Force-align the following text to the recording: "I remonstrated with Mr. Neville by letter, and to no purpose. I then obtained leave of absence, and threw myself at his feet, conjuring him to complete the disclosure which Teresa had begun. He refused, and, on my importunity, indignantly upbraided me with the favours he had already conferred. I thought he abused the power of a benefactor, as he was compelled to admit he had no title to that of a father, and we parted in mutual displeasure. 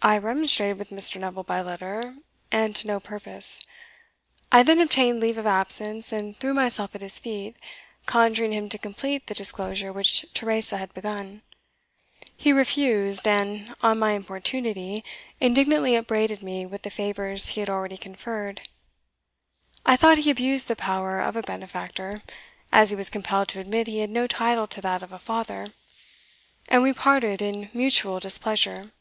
"I 0.00 0.16
remonstrated 0.16 0.78
with 0.78 0.90
Mr. 0.90 1.18
Neville 1.20 1.42
by 1.42 1.60
letter, 1.60 2.14
and 2.52 2.74
to 2.76 2.86
no 2.86 3.00
purpose. 3.00 3.66
I 4.52 4.62
then 4.62 4.78
obtained 4.80 5.18
leave 5.18 5.36
of 5.36 5.44
absence, 5.46 6.12
and 6.12 6.36
threw 6.36 6.54
myself 6.54 6.94
at 6.94 7.00
his 7.00 7.18
feet, 7.18 7.56
conjuring 8.06 8.52
him 8.52 8.68
to 8.68 8.78
complete 8.78 9.26
the 9.26 9.34
disclosure 9.34 9.92
which 9.92 10.24
Teresa 10.34 10.76
had 10.76 10.94
begun. 10.94 11.42
He 12.36 12.52
refused, 12.52 13.26
and, 13.26 13.74
on 13.82 13.98
my 13.98 14.12
importunity, 14.12 15.02
indignantly 15.40 15.96
upbraided 15.96 16.44
me 16.44 16.64
with 16.64 16.82
the 16.82 16.90
favours 16.90 17.48
he 17.48 17.60
had 17.60 17.68
already 17.68 17.96
conferred. 17.96 18.68
I 19.84 19.96
thought 19.96 20.18
he 20.18 20.30
abused 20.30 20.68
the 20.68 20.76
power 20.76 21.18
of 21.20 21.34
a 21.34 21.42
benefactor, 21.42 22.22
as 22.70 22.90
he 22.90 22.96
was 22.96 23.10
compelled 23.10 23.48
to 23.48 23.58
admit 23.58 23.88
he 23.88 23.98
had 23.98 24.10
no 24.10 24.28
title 24.28 24.68
to 24.68 24.80
that 24.80 25.02
of 25.02 25.10
a 25.12 25.18
father, 25.18 25.72
and 26.68 26.84
we 26.84 26.92
parted 26.92 27.42
in 27.42 27.68
mutual 27.74 28.20
displeasure. 28.20 28.92